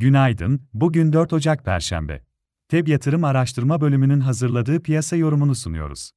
[0.00, 2.20] Günaydın, bugün 4 Ocak Perşembe.
[2.68, 6.10] TEB Yatırım Araştırma Bölümünün hazırladığı piyasa yorumunu sunuyoruz.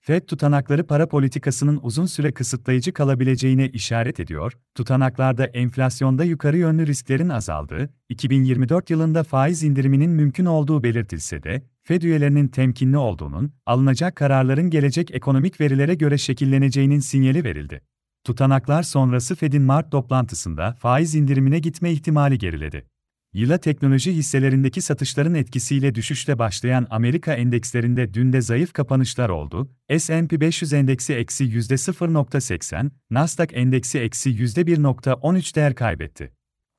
[0.00, 7.28] FED tutanakları para politikasının uzun süre kısıtlayıcı kalabileceğine işaret ediyor, tutanaklarda enflasyonda yukarı yönlü risklerin
[7.28, 14.70] azaldığı, 2024 yılında faiz indiriminin mümkün olduğu belirtilse de, FED üyelerinin temkinli olduğunun, alınacak kararların
[14.70, 17.80] gelecek ekonomik verilere göre şekilleneceğinin sinyali verildi.
[18.24, 22.95] Tutanaklar sonrası Fed'in Mart toplantısında faiz indirimine gitme ihtimali geriledi.
[23.36, 29.70] Yıla teknoloji hisselerindeki satışların etkisiyle düşüşle başlayan Amerika endekslerinde dün de zayıf kapanışlar oldu.
[29.98, 36.32] S&P 500 endeksi eksi %0.80, Nasdaq endeksi eksi %1.13 değer kaybetti.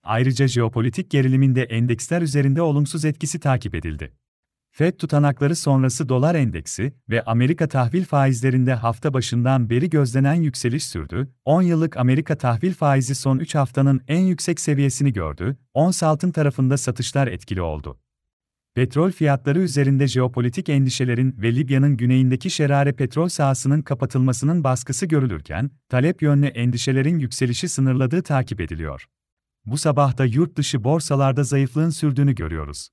[0.03, 4.13] Ayrıca jeopolitik geriliminde endeksler üzerinde olumsuz etkisi takip edildi.
[4.77, 11.31] FED tutanakları sonrası dolar endeksi ve Amerika tahvil faizlerinde hafta başından beri gözlenen yükseliş sürdü.
[11.45, 15.57] 10 yıllık Amerika tahvil faizi son 3 haftanın en yüksek seviyesini gördü.
[15.73, 17.99] Ons altın tarafında satışlar etkili oldu.
[18.75, 26.21] Petrol fiyatları üzerinde jeopolitik endişelerin ve Libya'nın güneyindeki şerare petrol sahasının kapatılmasının baskısı görülürken, talep
[26.21, 29.05] yönlü endişelerin yükselişi sınırladığı takip ediliyor.
[29.65, 32.89] Bu sabah da yurt dışı borsalarda zayıflığın sürdüğünü görüyoruz.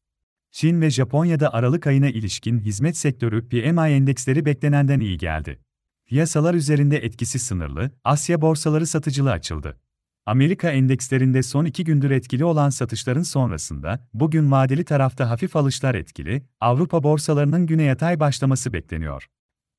[0.55, 5.61] Çin ve Japonya'da Aralık ayına ilişkin hizmet sektörü PMI endeksleri beklenenden iyi geldi.
[6.07, 9.81] Piyasalar üzerinde etkisi sınırlı, Asya borsaları satıcılı açıldı.
[10.27, 16.43] Amerika endekslerinde son iki gündür etkili olan satışların sonrasında, bugün vadeli tarafta hafif alışlar etkili,
[16.61, 19.27] Avrupa borsalarının güne yatay başlaması bekleniyor.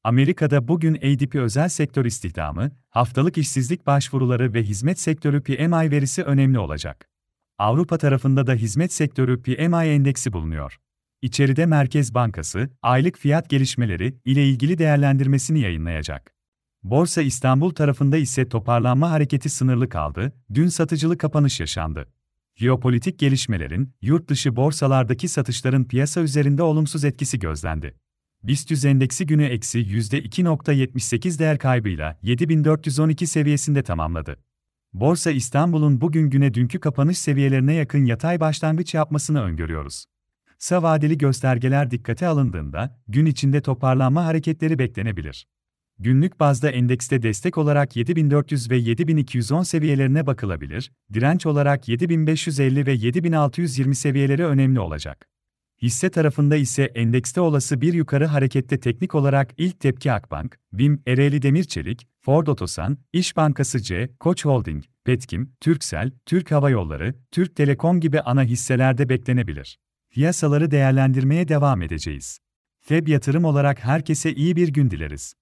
[0.04, 6.60] Amerika'da bugün ADP özel sektör istihdamı, haftalık işsizlik başvuruları ve hizmet sektörü PMI verisi önemli
[6.60, 7.15] olacak.
[7.58, 10.78] Avrupa tarafında da hizmet sektörü PMI endeksi bulunuyor.
[11.22, 16.36] İçeride Merkez Bankası, aylık fiyat gelişmeleri ile ilgili değerlendirmesini yayınlayacak.
[16.84, 22.08] Borsa İstanbul tarafında ise toparlanma hareketi sınırlı kaldı, dün satıcılı kapanış yaşandı.
[22.56, 27.96] Jeopolitik gelişmelerin, yurt dışı borsalardaki satışların piyasa üzerinde olumsuz etkisi gözlendi.
[28.44, 34.38] BIST endeksi günü eksi %2.78 değer kaybıyla 7412 seviyesinde tamamladı.
[34.96, 40.06] Borsa İstanbul'un bugün güne dünkü kapanış seviyelerine yakın yatay başlangıç yapmasını öngörüyoruz.
[40.60, 45.48] Kısa vadeli göstergeler dikkate alındığında gün içinde toparlanma hareketleri beklenebilir.
[46.00, 53.96] Günlük bazda endekste destek olarak 7400 ve 7210 seviyelerine bakılabilir, direnç olarak 7550 ve 7620
[53.96, 55.28] seviyeleri önemli olacak.
[55.82, 61.42] Hisse tarafında ise endekste olası bir yukarı harekette teknik olarak ilk tepki Akbank, BİM, Ereğli
[61.42, 68.00] Demirçelik, Ford Otosan, İş Bankası C, Koç Holding, Petkim, Türksel, Türk Hava Yolları, Türk Telekom
[68.00, 69.80] gibi ana hisselerde beklenebilir.
[70.10, 72.40] Piyasaları değerlendirmeye devam edeceğiz.
[72.80, 75.36] FEB yatırım olarak herkese iyi bir gün dileriz.